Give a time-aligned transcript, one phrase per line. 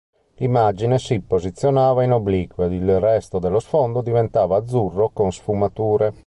[0.37, 6.11] L'immagine si posizionava in obliquo e il resto dello sfondo diventava azzurro con sfumature.